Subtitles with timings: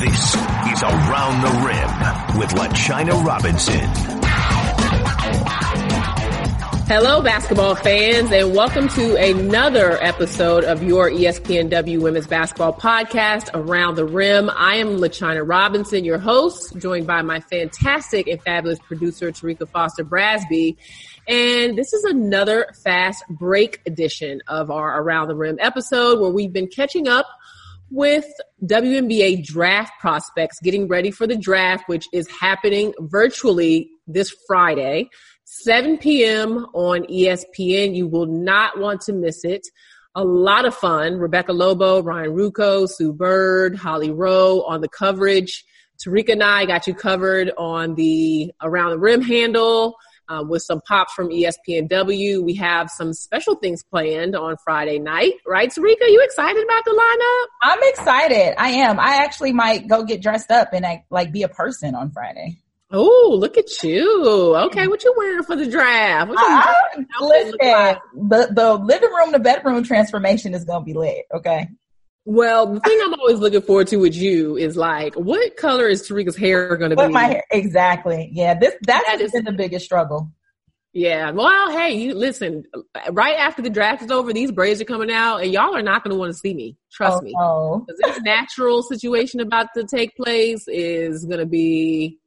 [0.00, 3.84] This is Around the Rim with LaChina Robinson.
[6.86, 13.96] Hello, basketball fans, and welcome to another episode of your ESPNW Women's Basketball Podcast, Around
[13.96, 14.48] the Rim.
[14.48, 20.02] I am LaChina Robinson, your host, joined by my fantastic and fabulous producer, Terrika Foster
[20.02, 20.78] Brasby.
[21.28, 26.54] And this is another fast break edition of our Around the Rim episode where we've
[26.54, 27.26] been catching up
[27.90, 28.26] with
[28.64, 35.08] WNBA draft prospects getting ready for the draft, which is happening virtually this Friday,
[35.44, 36.66] 7 p.m.
[36.74, 37.94] on ESPN.
[37.94, 39.66] You will not want to miss it.
[40.14, 41.14] A lot of fun.
[41.14, 45.64] Rebecca Lobo, Ryan Ruocco, Sue Bird, Holly Rowe on the coverage.
[46.04, 49.96] Terrika and I got you covered on the Around the Rim handle
[50.30, 52.42] uh, with some pops from ESPNW.
[52.42, 55.68] We have some special things planned on Friday night, right?
[55.68, 57.46] Terrika, you excited about the lineup?
[57.62, 58.60] I'm excited.
[58.60, 59.00] I am.
[59.00, 62.58] I actually might go get dressed up and like be a person on Friday.
[62.92, 64.56] Oh, look at you.
[64.56, 66.28] Okay, what you wearing for the draft?
[66.28, 67.98] What you uh, listen, like?
[68.14, 71.68] the, the living room to bedroom transformation is going to be lit, okay?
[72.26, 76.06] Well, the thing I'm always looking forward to with you is like, what color is
[76.06, 77.08] Terrika's hair going to be?
[77.08, 78.30] My hair, exactly.
[78.32, 80.30] Yeah, this that's that is, been the biggest struggle.
[80.92, 81.30] Yeah.
[81.30, 82.64] Well, hey, you listen.
[83.12, 86.04] Right after the draft is over, these braids are coming out, and y'all are not
[86.04, 86.76] going to want to see me.
[86.92, 87.34] Trust oh, me.
[87.38, 87.86] Oh.
[87.88, 87.94] oh.
[88.04, 92.18] This natural situation about to take place is going to be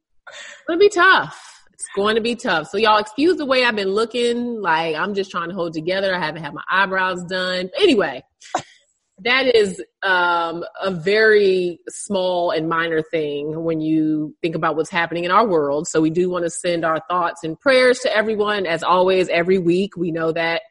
[0.66, 1.62] going to be tough.
[1.72, 2.68] It's going to be tough.
[2.68, 4.60] So y'all excuse the way I've been looking.
[4.60, 6.12] Like I'm just trying to hold together.
[6.14, 7.70] I haven't had my eyebrows done.
[7.78, 8.24] Anyway
[9.20, 15.24] that is um, a very small and minor thing when you think about what's happening
[15.24, 15.86] in our world.
[15.86, 18.66] So we do want to send our thoughts and prayers to everyone.
[18.66, 20.62] As always, every week we know that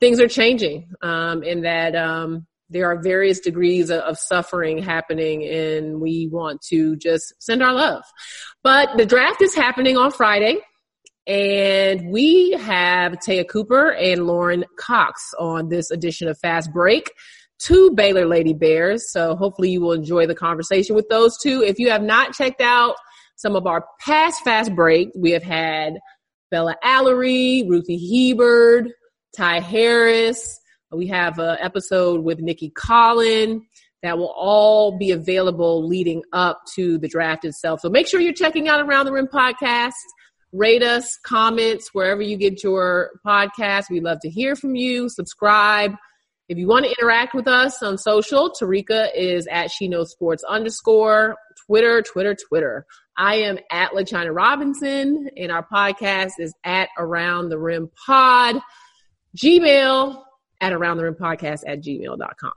[0.00, 5.44] things are changing um, and that um, there are various degrees of, of suffering happening,
[5.44, 8.02] and we want to just send our love.
[8.62, 10.58] But the draft is happening on Friday.
[11.26, 17.12] And we have Te'a Cooper and Lauren Cox on this edition of Fast Break
[17.60, 19.10] two Baylor Lady Bears.
[19.10, 21.62] So hopefully you will enjoy the conversation with those two.
[21.62, 22.96] If you have not checked out
[23.36, 25.98] some of our past fast break, we have had
[26.50, 28.90] Bella Alarie, Ruthie Hebard,
[29.36, 30.58] Ty Harris.
[30.92, 33.60] We have an episode with Nicki Collen
[34.02, 37.80] that will all be available leading up to the draft itself.
[37.80, 39.92] So make sure you're checking out Around the Rim podcast.
[40.52, 43.84] Rate us, comments, wherever you get your podcast.
[43.88, 45.08] We love to hear from you.
[45.08, 45.94] Subscribe
[46.50, 50.42] if you want to interact with us on social, Terrika is at She Knows Sports
[50.42, 52.86] underscore Twitter, Twitter, Twitter.
[53.16, 58.56] I am at LaChina Robinson, and our podcast is at Around the Rim Pod.
[59.36, 60.24] Gmail
[60.60, 62.52] at Around the Rim Podcast at gmail.com.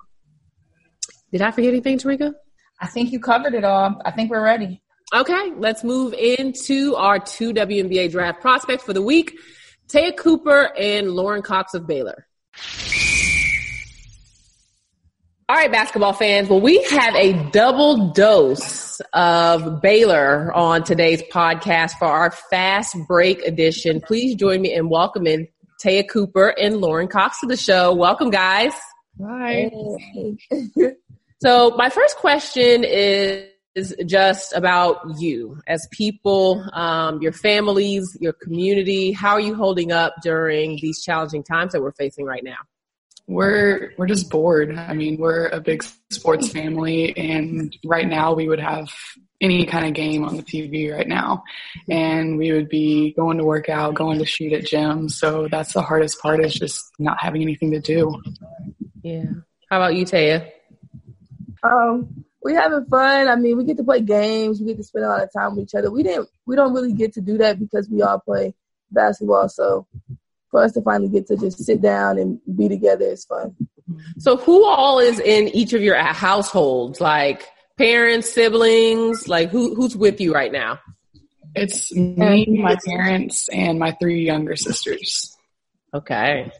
[1.31, 2.33] Did I forget anything, Terrika?
[2.81, 4.01] I think you covered it all.
[4.03, 4.81] I think we're ready.
[5.13, 9.37] Okay, let's move into our two WNBA draft prospects for the week
[9.87, 12.25] Te'a Cooper and Lauren Cox of Baylor.
[15.53, 16.49] All right, basketball fans.
[16.49, 23.43] Well, we have a double dose of Baylor on today's podcast for our fast break
[23.43, 24.01] edition.
[24.01, 25.47] Please join me in welcoming
[25.79, 27.93] Te'a Cooper and Lauren Cox to the show.
[27.93, 28.73] Welcome, guys.
[29.23, 29.69] Hi.
[31.39, 38.33] so, my first question is is just about you as people, um, your families, your
[38.33, 39.11] community.
[39.11, 42.57] How are you holding up during these challenging times that we're facing right now?
[43.27, 44.75] We're we're just bored.
[44.75, 48.89] I mean, we're a big sports family, and right now we would have
[49.39, 51.43] any kind of game on the TV right now,
[51.89, 55.11] and we would be going to work out, going to shoot at gyms.
[55.11, 58.21] So that's the hardest part is just not having anything to do.
[59.03, 59.25] Yeah.
[59.69, 60.49] How about you, Te'a?
[61.63, 63.27] Um, we're having fun.
[63.27, 64.59] I mean, we get to play games.
[64.59, 65.91] We get to spend a lot of time with each other.
[65.91, 66.29] We didn't.
[66.45, 68.53] We don't really get to do that because we all play
[68.91, 69.49] basketball.
[69.49, 69.87] So
[70.53, 73.55] for us to finally get to just sit down and be together is fun.
[73.89, 74.19] Mm-hmm.
[74.19, 77.01] So who all is in each of your households?
[77.01, 80.79] Like parents, siblings, like who who's with you right now?
[81.55, 85.35] It's me, my parents, and my three younger sisters.
[85.93, 86.51] Okay.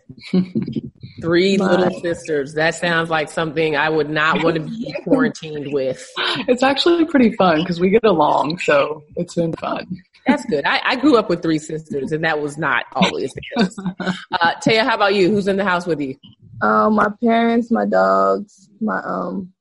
[1.22, 1.72] Three my.
[1.72, 2.54] little sisters.
[2.54, 6.08] That sounds like something I would not want to be quarantined with.
[6.48, 9.86] It's actually pretty fun because we get along, so it's been fun.
[10.26, 10.66] That's good.
[10.66, 13.78] I, I, grew up with three sisters, and that was not always the case.
[14.32, 15.30] Uh, Te'a, how about you?
[15.30, 16.16] Who's in the house with you?
[16.62, 19.52] Um, my parents, my dogs, my um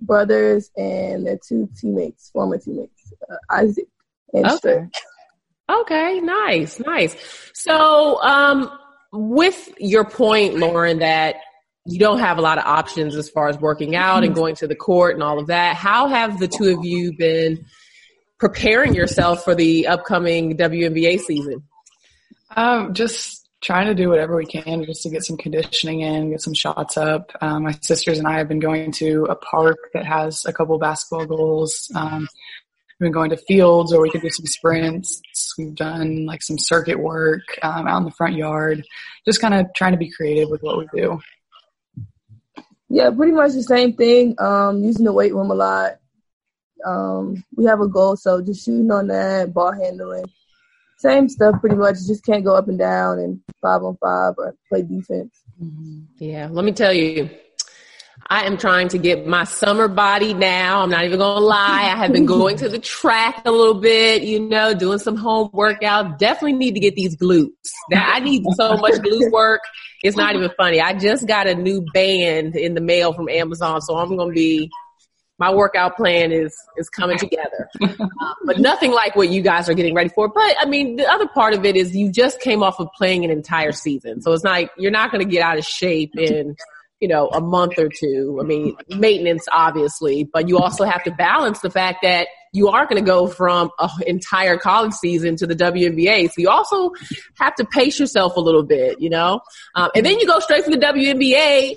[0.00, 3.88] brothers, and their two teammates, former teammates, uh, Isaac
[4.32, 4.86] and okay.
[5.68, 7.16] Okay, nice, nice.
[7.54, 8.70] So, um,
[9.12, 11.36] with your point, Lauren, that
[11.86, 14.68] you don't have a lot of options as far as working out and going to
[14.68, 15.76] the court and all of that.
[15.76, 17.64] How have the two of you been
[18.38, 21.62] preparing yourself for the upcoming WNBA season?
[22.54, 26.42] Um, just trying to do whatever we can just to get some conditioning in, get
[26.42, 27.32] some shots up.
[27.40, 30.78] Um, my sisters and I have been going to a park that has a couple
[30.78, 31.90] basketball goals.
[31.94, 32.28] Um,
[33.00, 35.20] we've been going to fields or we could do some sprints.
[35.58, 38.84] We've done like some circuit work um, out in the front yard,
[39.24, 41.20] just kind of trying to be creative with what we do.
[42.88, 44.36] Yeah, pretty much the same thing.
[44.38, 45.98] Um, using the weight room a lot.
[46.84, 50.26] Um, we have a goal, so just shooting on that, ball handling,
[50.98, 51.96] same stuff pretty much.
[52.06, 55.42] Just can't go up and down and five on five or play defense.
[55.62, 56.00] Mm-hmm.
[56.18, 57.30] Yeah, let me tell you,
[58.28, 60.82] I am trying to get my summer body now.
[60.82, 61.90] I'm not even gonna lie.
[61.92, 65.50] I have been going to the track a little bit, you know, doing some home
[65.52, 66.18] workout.
[66.18, 67.50] Definitely need to get these glutes.
[67.90, 69.60] Now I need so much glute work.
[70.02, 70.80] It's not even funny.
[70.80, 74.70] I just got a new band in the mail from Amazon, so I'm gonna be
[75.38, 77.94] my workout plan is is coming together, uh,
[78.44, 80.28] but nothing like what you guys are getting ready for.
[80.28, 83.24] But I mean, the other part of it is you just came off of playing
[83.24, 86.56] an entire season, so it's like you're not going to get out of shape in
[87.00, 88.38] you know a month or two.
[88.40, 92.86] I mean, maintenance obviously, but you also have to balance the fact that you are
[92.86, 96.92] going to go from an entire college season to the WNBA, so you also
[97.38, 99.40] have to pace yourself a little bit, you know,
[99.74, 101.76] um, and then you go straight from the WNBA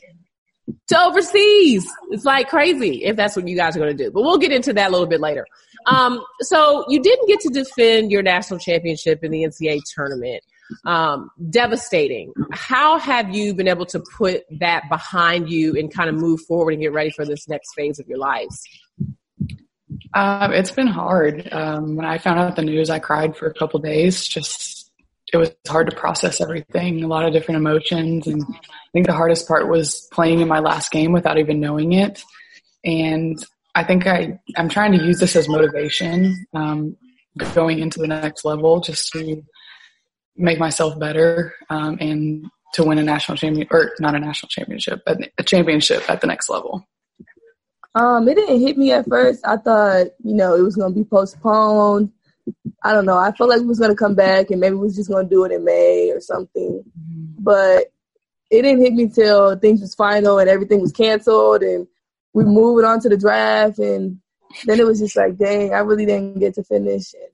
[0.89, 1.91] to overseas.
[2.09, 4.12] It's like crazy if that's what you guys are going to do.
[4.12, 5.45] But we'll get into that a little bit later.
[5.86, 10.44] Um, so you didn't get to defend your national championship in the NCAA tournament.
[10.86, 12.31] Um, devastating.
[12.51, 16.74] How have you been able to put that behind you and kind of move forward
[16.74, 18.63] and get ready for this next phase of your lives?
[20.13, 21.50] Um, it's been hard.
[21.51, 24.27] Um, when I found out the news, I cried for a couple days.
[24.27, 24.78] Just
[25.31, 29.13] it was hard to process everything, a lot of different emotions, and I think the
[29.13, 32.23] hardest part was playing in my last game without even knowing it.
[32.83, 33.43] And
[33.75, 36.97] I think I, I'm trying to use this as motivation um,
[37.53, 39.43] going into the next level just to
[40.35, 45.01] make myself better um, and to win a national champion or not a national championship,
[45.05, 46.87] but a championship at the next level.
[47.95, 49.45] Um, it didn't hit me at first.
[49.45, 52.11] I thought, you know, it was going to be postponed.
[52.84, 53.18] I don't know.
[53.18, 55.44] I felt like it was to come back and maybe we was just to do
[55.46, 56.84] it in May or something.
[57.40, 57.88] But
[58.50, 61.88] it didn't hit me till things was final and everything was canceled and
[62.34, 64.19] we moved on to the draft and
[64.66, 67.13] then it was just like, dang, I really didn't get to finish.
[67.13, 67.31] And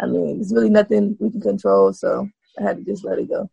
[0.00, 2.28] I mean, there's really nothing we can control, so
[2.58, 3.50] I had to just let it go.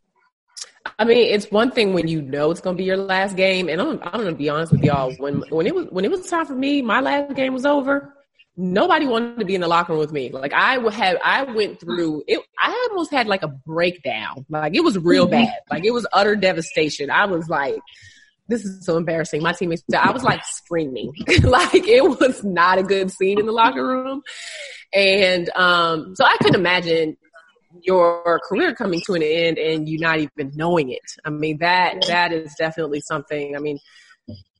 [0.99, 3.69] I mean, it's one thing when you know it's going to be your last game,
[3.69, 5.13] and I'm, I'm going to be honest with y'all.
[5.17, 8.16] When when it was when it was time for me, my last game was over
[8.57, 10.31] nobody wanted to be in the locker room with me.
[10.31, 12.41] Like I would have, I went through it.
[12.59, 14.45] I almost had like a breakdown.
[14.49, 15.45] Like it was real mm-hmm.
[15.45, 15.59] bad.
[15.69, 17.11] Like it was utter devastation.
[17.11, 17.77] I was like,
[18.47, 19.43] this is so embarrassing.
[19.43, 21.13] My teammates, I was like screaming.
[21.43, 24.23] like it was not a good scene in the locker room.
[24.91, 27.17] And, um, so I couldn't imagine
[27.83, 31.03] your career coming to an end and you not even knowing it.
[31.25, 33.55] I mean, that, that is definitely something.
[33.55, 33.79] I mean,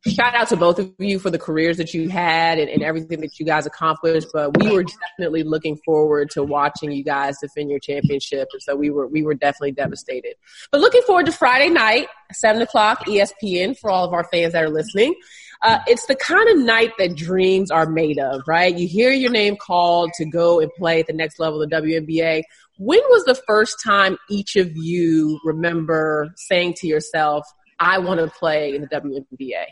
[0.10, 3.22] shout out to both of you for the careers that you had and, and, everything
[3.22, 4.28] that you guys accomplished.
[4.34, 8.48] But we were definitely looking forward to watching you guys defend your championship.
[8.54, 10.36] And so we were we were definitely devastated.
[10.72, 14.64] But looking forward to Friday night, seven o'clock ESPN for all of our fans that
[14.64, 15.16] are listening.
[15.64, 18.78] Uh, it's the kind of night that dreams are made of, right?
[18.78, 21.76] You hear your name called to go and play at the next level of the
[21.76, 22.44] WNBA.
[22.78, 27.44] When was the first time each of you remember saying to yourself,
[27.80, 29.66] I want to play in the WNBA?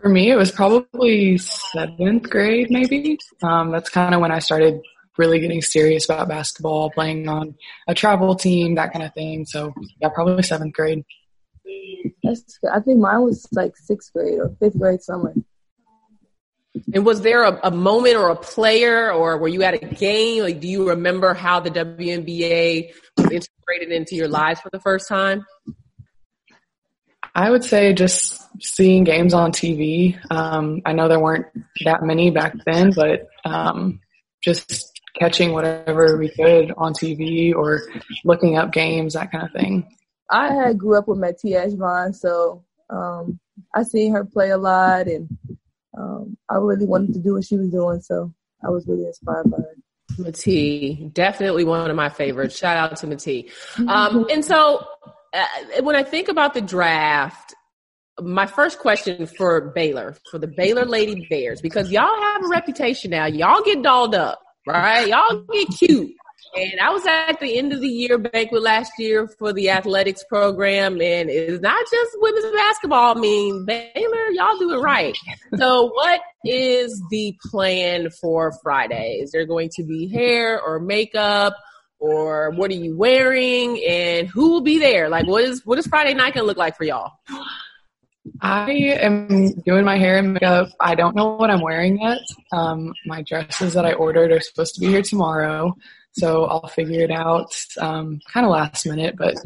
[0.00, 3.18] For me, it was probably seventh grade, maybe.
[3.42, 4.80] Um, that's kind of when I started
[5.16, 7.54] really getting serious about basketball, playing on
[7.88, 9.46] a travel team, that kind of thing.
[9.46, 11.04] So, yeah, probably seventh grade.
[12.22, 15.34] That's, I think mine was like sixth grade or fifth grade somewhere.
[16.92, 20.42] And was there a, a, moment or a player, or were you at a game?
[20.42, 25.08] Like, do you remember how the WNBA was integrated into your lives for the first
[25.08, 25.46] time?
[27.36, 30.18] I would say just seeing games on TV.
[30.30, 31.44] Um, I know there weren't
[31.84, 34.00] that many back then, but um,
[34.42, 37.82] just catching whatever we could on TV or
[38.24, 39.86] looking up games, that kind of thing.
[40.30, 43.38] I had grew up with Matee Ajavon, so um,
[43.74, 45.28] I seen her play a lot, and
[45.96, 48.32] um, I really wanted to do what she was doing, so
[48.64, 49.74] I was really inspired by her.
[50.18, 52.56] Matee, definitely one of my favorites.
[52.56, 53.50] Shout out to Matee.
[53.88, 54.86] Um, and so
[55.36, 57.54] Uh, when I think about the draft,
[58.20, 63.10] my first question for Baylor, for the Baylor Lady Bears, because y'all have a reputation
[63.10, 63.26] now.
[63.26, 65.06] Y'all get dolled up, right?
[65.08, 66.12] Y'all get cute.
[66.56, 70.24] And I was at the end of the year banquet last year for the athletics
[70.24, 73.16] program, and it's not just women's basketball.
[73.16, 75.16] I mean, Baylor, y'all do it right.
[75.58, 79.18] So, what is the plan for Friday?
[79.20, 81.56] Is there going to be hair or makeup?
[81.98, 85.08] Or what are you wearing and who will be there?
[85.08, 87.12] Like what is what is Friday night gonna look like for y'all?
[88.40, 90.68] I am doing my hair and makeup.
[90.80, 92.18] I don't know what I'm wearing yet.
[92.52, 95.74] Um, my dresses that I ordered are supposed to be here tomorrow,
[96.12, 99.16] so I'll figure it out um, kind of last minute.
[99.16, 99.36] But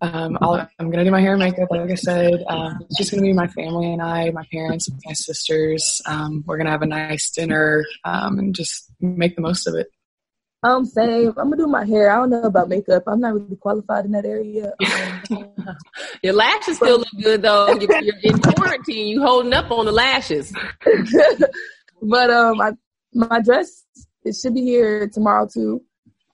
[0.00, 2.44] um, i am going to do my hair and makeup, like I said.
[2.48, 6.00] Um, it's just going to be my family and I, my parents, my sisters.
[6.06, 9.74] Um, we're going to have a nice dinner um, and just make the most of
[9.74, 9.88] it.
[10.64, 11.28] Um, same.
[11.30, 12.10] I'm gonna do my hair.
[12.10, 13.02] I don't know about makeup.
[13.08, 14.72] I'm not really qualified in that area.
[16.22, 17.72] Your lashes still look good though.
[17.72, 19.08] You're, you're in quarantine.
[19.08, 20.52] You holding up on the lashes.
[22.02, 22.72] but um, I,
[23.12, 23.84] my dress
[24.24, 25.82] it should be here tomorrow too.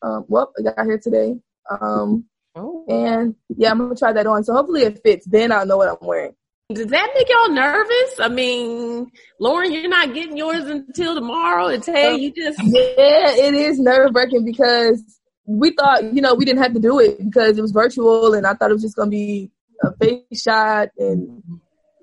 [0.02, 1.36] Um, well, I got here today.
[1.80, 2.84] Um, oh.
[2.88, 4.44] and yeah, I'm gonna try that on.
[4.44, 5.26] So hopefully it fits.
[5.26, 6.34] Then I'll know what I'm wearing.
[6.70, 8.20] Does that make y'all nervous?
[8.20, 9.10] I mean,
[9.40, 11.68] Lauren, you're not getting yours until tomorrow.
[11.68, 15.02] And Tay, you just yeah, it is nerve wracking because
[15.46, 18.46] we thought you know we didn't have to do it because it was virtual, and
[18.46, 19.50] I thought it was just gonna be
[19.82, 21.42] a face shot, and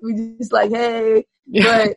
[0.02, 1.96] we just like hey, but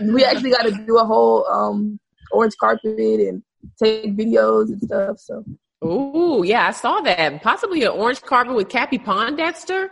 [0.00, 2.00] we actually got to do a whole um
[2.32, 3.42] orange carpet and
[3.78, 5.18] take videos and stuff.
[5.18, 5.44] So
[5.82, 7.42] Oh, yeah, I saw that.
[7.42, 9.88] Possibly an orange carpet with Cappie Pondexter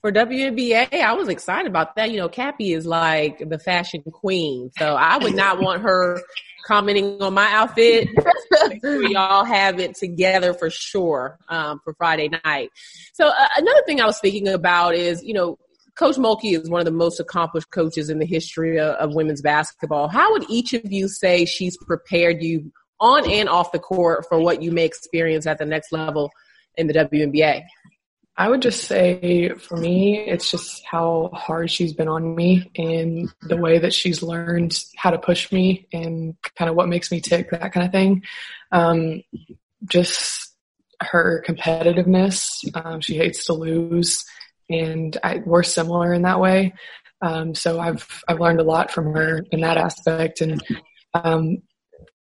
[0.00, 0.92] for WNBA.
[0.92, 2.12] I was excited about that.
[2.12, 4.70] You know, Cappie is like the fashion queen.
[4.78, 6.20] So I would not want her
[6.66, 8.08] commenting on my outfit.
[8.82, 12.70] we all have it together for sure um, for Friday night.
[13.12, 15.58] So uh, another thing I was thinking about is, you know,
[15.96, 19.42] Coach Mulkey is one of the most accomplished coaches in the history of, of women's
[19.42, 20.08] basketball.
[20.08, 24.38] How would each of you say she's prepared you on and off the court for
[24.38, 26.30] what you may experience at the next level
[26.76, 27.64] in the WNBA?
[28.36, 33.32] I would just say for me, it's just how hard she's been on me and
[33.42, 37.20] the way that she's learned how to push me and kind of what makes me
[37.20, 38.24] tick, that kind of thing.
[38.72, 39.22] Um,
[39.86, 40.54] just
[41.00, 42.48] her competitiveness.
[42.74, 44.24] Um, she hates to lose,
[44.68, 46.74] and I, we're similar in that way.
[47.22, 50.62] Um, so I've I've learned a lot from her in that aspect, and
[51.14, 51.58] um,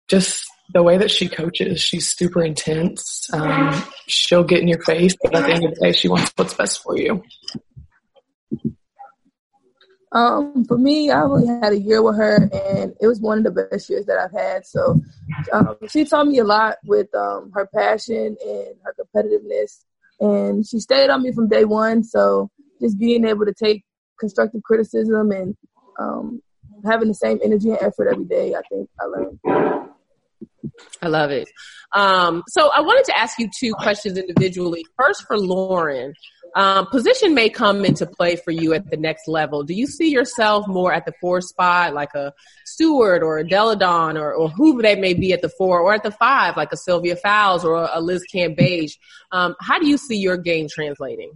[0.07, 3.29] just the way that she coaches, she's super intense.
[3.31, 6.33] Um, she'll get in your face, but at the end of the day, she wants
[6.35, 7.23] what's best for you.
[10.11, 13.43] Um, for me, I only had a year with her, and it was one of
[13.43, 14.65] the best years that I've had.
[14.65, 14.99] So,
[15.51, 19.83] um, she taught me a lot with um, her passion and her competitiveness,
[20.19, 22.03] and she stayed on me from day one.
[22.03, 23.83] So, just being able to take
[24.19, 25.55] constructive criticism and
[25.99, 26.41] um,
[26.85, 29.39] having the same energy and effort every day, I think I learned.
[31.01, 31.47] I love it.
[31.93, 34.85] Um, so I wanted to ask you two questions individually.
[34.97, 36.13] First, for Lauren,
[36.55, 39.63] um, position may come into play for you at the next level.
[39.63, 42.31] Do you see yourself more at the four spot, like a
[42.65, 45.93] Stewart or a Delle Donne or, or who they may be at the four, or
[45.93, 48.93] at the five, like a Sylvia Fowles or a Liz Cambage?
[49.31, 51.31] Um, how do you see your game translating?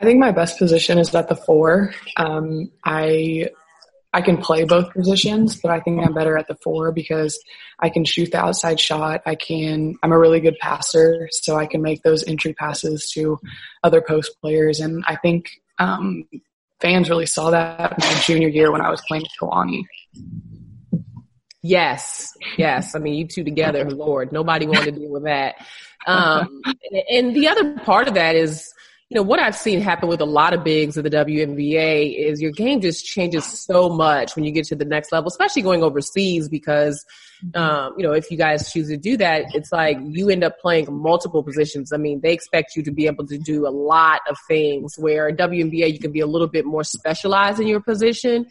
[0.00, 1.92] I think my best position is at the four.
[2.16, 3.48] Um, I
[4.12, 7.38] I can play both positions, but I think I'm better at the four because
[7.78, 9.20] I can shoot the outside shot.
[9.26, 13.38] I can, I'm a really good passer, so I can make those entry passes to
[13.84, 14.80] other post players.
[14.80, 16.24] And I think um,
[16.80, 19.82] fans really saw that my junior year when I was playing with Kalani.
[21.62, 22.94] Yes, yes.
[22.94, 25.56] I mean, you two together, Lord, nobody wanted to deal with that.
[26.06, 26.62] Um,
[27.10, 28.72] and the other part of that is,
[29.10, 32.42] you know, what I've seen happen with a lot of bigs of the WNBA is
[32.42, 35.82] your game just changes so much when you get to the next level, especially going
[35.82, 37.06] overseas because,
[37.54, 40.58] um, you know, if you guys choose to do that, it's like you end up
[40.58, 41.92] playing multiple positions.
[41.92, 45.30] I mean, they expect you to be able to do a lot of things where
[45.30, 48.46] WNBA, you can be a little bit more specialized in your position.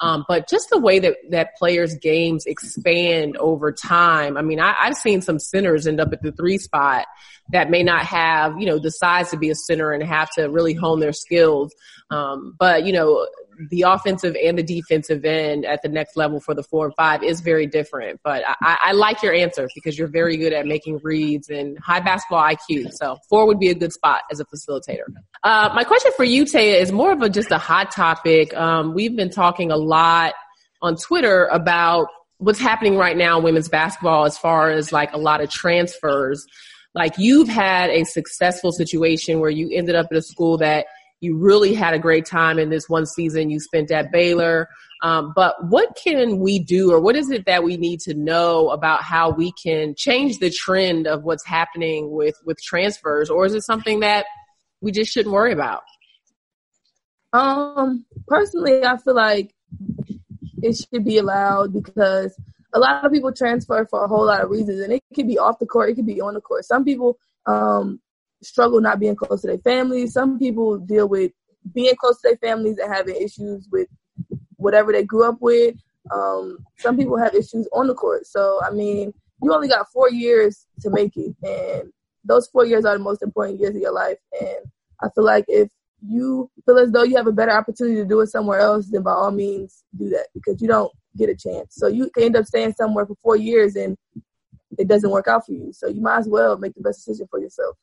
[0.00, 4.38] Um, but just the way that, that players' games expand over time.
[4.38, 7.06] I mean, I, I've seen some centers end up at the three spot
[7.52, 10.48] that may not have, you know, the size to be a center and have to
[10.48, 11.74] really hone their skills.
[12.10, 13.26] Um, but, you know,
[13.68, 17.22] the offensive and the defensive end at the next level for the four and five
[17.22, 18.20] is very different.
[18.24, 22.00] But I, I like your answer because you're very good at making reads and high
[22.00, 22.92] basketball IQ.
[22.92, 25.04] So four would be a good spot as a facilitator.
[25.44, 28.54] Uh, my question for you, Te'a, is more of a just a hot topic.
[28.54, 30.34] Um, we've been talking a lot
[30.82, 35.18] on Twitter about what's happening right now in women's basketball as far as like a
[35.18, 36.46] lot of transfers.
[36.94, 40.86] Like you've had a successful situation where you ended up at a school that
[41.20, 44.68] you really had a great time in this one season you spent at Baylor.
[45.02, 48.70] Um, but what can we do or what is it that we need to know
[48.70, 53.30] about how we can change the trend of what's happening with, with transfers?
[53.30, 54.26] Or is it something that
[54.80, 55.82] we just shouldn't worry about?
[57.32, 59.54] Um, personally, I feel like
[60.62, 62.36] it should be allowed because
[62.72, 65.38] a lot of people transfer for a whole lot of reasons, and it could be
[65.38, 66.64] off the court, it could be on the court.
[66.64, 68.00] Some people um,
[68.42, 70.12] struggle not being close to their families.
[70.12, 71.32] Some people deal with
[71.74, 73.88] being close to their families and having issues with
[74.56, 75.76] whatever they grew up with.
[76.10, 78.26] Um, some people have issues on the court.
[78.26, 81.92] So, I mean, you only got four years to make it, and
[82.24, 84.18] those four years are the most important years of your life.
[84.40, 84.58] And
[85.02, 85.70] I feel like if
[86.06, 89.02] you feel as though you have a better opportunity to do it somewhere else, then
[89.02, 91.74] by all means do that because you don't get a chance.
[91.74, 93.96] So you can end up staying somewhere for four years and
[94.78, 95.72] it doesn't work out for you.
[95.72, 97.76] So you might as well make the best decision for yourself.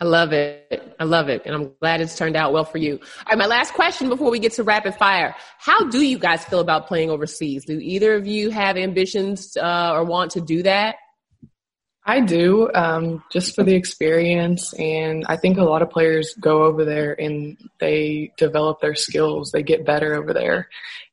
[0.00, 0.94] I love it.
[1.00, 1.42] I love it.
[1.44, 2.94] And I'm glad it's turned out well for you.
[2.94, 5.34] All right, my last question before we get to rapid fire.
[5.58, 7.64] How do you guys feel about playing overseas?
[7.64, 10.96] Do either of you have ambitions uh, or want to do that?
[12.04, 14.72] I do, um, just for the experience.
[14.74, 19.50] And I think a lot of players go over there and they develop their skills.
[19.50, 20.68] They get better over there.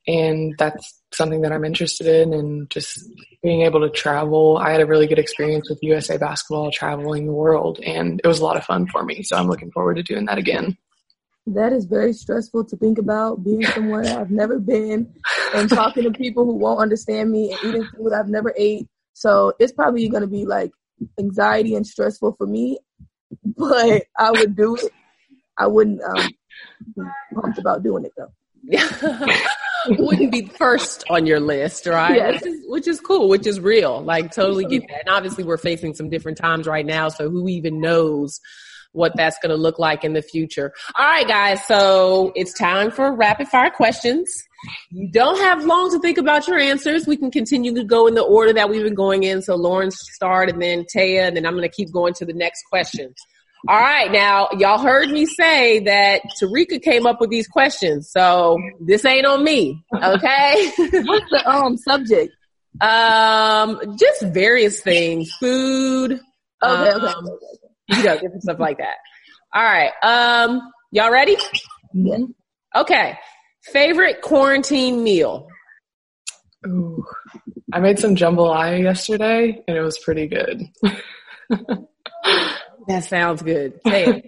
[0.06, 3.08] And that's something that I'm interested in and just
[3.42, 4.58] being able to travel.
[4.58, 8.40] I had a really good experience with USA basketball traveling the world and it was
[8.40, 9.22] a lot of fun for me.
[9.22, 10.76] So I'm looking forward to doing that again.
[11.46, 15.14] That is very stressful to think about being somewhere I've never been
[15.54, 18.88] and talking to people who won't understand me and eating food I've never ate.
[19.12, 20.72] So it's probably going to be like
[21.18, 22.78] anxiety and stressful for me,
[23.44, 24.92] but I would do it.
[25.56, 26.30] I wouldn't um,
[26.96, 27.02] be
[27.34, 28.32] pumped about doing it though.
[29.90, 32.16] wouldn't be first on your list, right?
[32.16, 32.42] Yes.
[32.42, 34.02] Which, is, which is cool, which is real.
[34.02, 35.00] Like totally get that.
[35.06, 38.40] And obviously we're facing some different times right now, so who even knows
[38.92, 40.72] what that's going to look like in the future.
[40.96, 41.64] All right, guys.
[41.66, 44.34] So it's time for rapid fire questions.
[44.90, 47.06] You don't have long to think about your answers.
[47.06, 49.42] We can continue to go in the order that we've been going in.
[49.42, 52.32] So Lauren start and then Te'a, and then I'm going to keep going to the
[52.32, 53.14] next question.
[53.68, 54.10] All right.
[54.12, 58.10] Now, y'all heard me say that Terrika came up with these questions.
[58.10, 59.82] So this ain't on me.
[59.94, 60.72] Okay.
[60.78, 62.32] What's the um subject?
[62.80, 66.20] um, just various things, food.
[66.62, 67.46] Okay, um, okay.
[67.88, 68.96] You know, different stuff like that.
[69.54, 69.92] All right.
[70.02, 71.36] Um, y'all ready?
[71.92, 72.18] Yeah.
[72.74, 73.18] Okay.
[73.62, 75.48] Favorite quarantine meal?
[76.66, 77.04] Ooh.
[77.72, 80.62] I made some jambalaya yesterday and it was pretty good.
[82.88, 83.80] That sounds good.
[83.84, 84.22] Hey,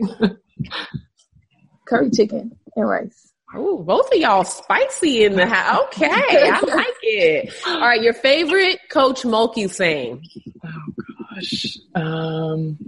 [1.86, 3.32] Curry chicken and rice.
[3.56, 5.86] ooh, both of y'all spicy in the house.
[5.86, 7.54] Okay, I like it.
[7.66, 10.22] All right, your favorite Coach Mulkey saying?
[10.64, 10.92] Oh
[11.34, 11.78] gosh.
[11.94, 12.78] Um,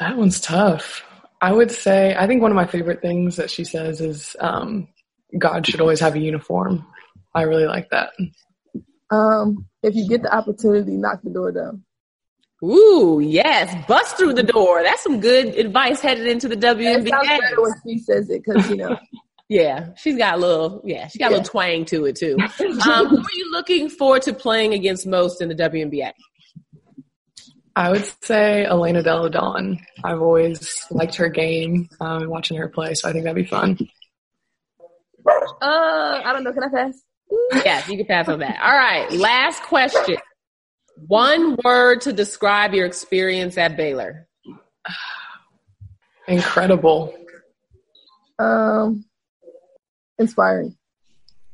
[0.00, 1.02] that one's tough.
[1.42, 4.88] I would say, I think one of my favorite things that she says is, um,
[5.36, 6.86] God should always have a uniform.
[7.34, 8.12] I really like that.
[9.10, 11.84] Um, if you get the opportunity, knock the door down.
[12.64, 14.82] Ooh, yes, bust through the door.
[14.82, 17.10] That's some good advice headed into the It sounds WNBA.
[17.40, 18.98] better when she says it because you know.
[19.48, 22.36] Yeah, she's got a little, yeah, she got a little twang to it too.
[22.60, 26.10] Um, who are you looking forward to playing against most in the WNBA?
[27.76, 29.78] I would say Elena Delle Donne.
[30.02, 33.48] I've always liked her game um, and watching her play, so I think that'd be
[33.48, 33.78] fun.
[35.28, 36.52] Uh, I don't know.
[36.52, 37.00] Can I pass?
[37.64, 38.60] Yes, you can pass on that.
[38.60, 40.16] All right, last question.
[40.96, 44.26] One word to describe your experience at Baylor.
[46.28, 47.14] Incredible.
[48.38, 49.04] Um,
[50.18, 50.76] inspiring.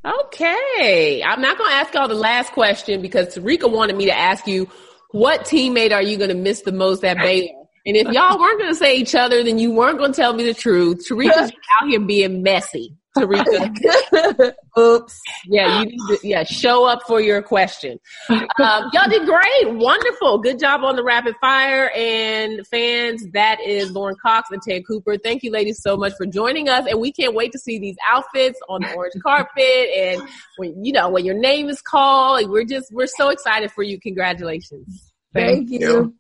[0.05, 1.23] Okay.
[1.25, 4.47] I'm not going to ask y'all the last question because Terrika wanted me to ask
[4.47, 4.69] you,
[5.11, 7.49] what teammate are you going to miss the most at Baylor?
[7.85, 10.33] And if y'all weren't going to say each other, then you weren't going to tell
[10.33, 11.07] me the truth.
[11.09, 12.97] Terrika's out here being messy.
[13.17, 15.21] Terrika, Oops.
[15.47, 17.99] yeah, you need to, yeah, show up for your question.
[18.31, 19.75] Um, y'all did great.
[19.75, 20.39] Wonderful.
[20.39, 21.91] Good job on the rapid fire.
[21.95, 25.19] And fans, that is Lauren Cox and Te'a Cooper.
[25.19, 26.87] Thank you ladies so much for joining us.
[26.89, 29.89] And we can't wait to see these outfits on the orange carpet.
[29.97, 30.23] And
[30.57, 34.01] when, you know, when your name is called, we're just, we're so excited for you.
[34.01, 35.13] Congratulations.
[35.35, 36.15] Thank, you.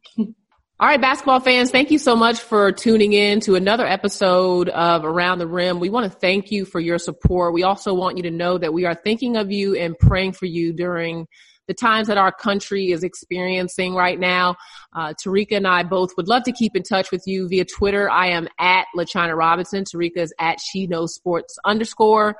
[0.82, 5.04] All right, basketball fans, thank you so much for tuning in to another episode of
[5.04, 5.78] Around the Rim.
[5.78, 7.54] We want to thank you for your support.
[7.54, 10.46] We also want you to know that we are thinking of you and praying for
[10.46, 11.28] you during
[11.68, 14.56] the times that our country is experiencing right now.
[14.92, 18.10] Uh, Terrika and I both would love to keep in touch with you via Twitter.
[18.10, 19.84] I am at LaChina Robinson.
[19.84, 22.34] Terrika is at She Knows Sports underscore.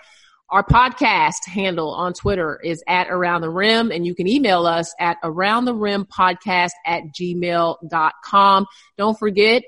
[0.53, 4.95] Our podcast handle on Twitter is at Around the Rim, and you can email us
[5.01, 8.67] at around the rim podcast at gmail.com.
[8.99, 9.63] Don't forget,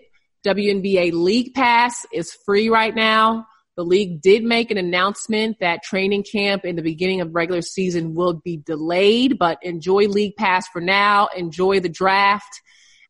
[0.44, 3.47] WNBA League Pass is free right now.
[3.79, 8.14] The league did make an announcement that training camp in the beginning of regular season
[8.14, 11.29] will be delayed, but enjoy League Pass for now.
[11.35, 12.61] Enjoy the draft.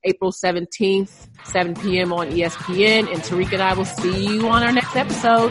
[0.05, 2.13] April 17th, 7 p.m.
[2.13, 3.13] on ESPN.
[3.13, 5.51] And Tariq and I will see you on our next episode.